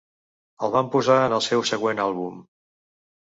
El 0.67 0.71
van 0.75 0.89
posar 0.95 1.17
en 1.25 1.35
el 1.37 1.43
seu 1.49 1.61
següent 1.73 2.03
àlbum. 2.07 2.41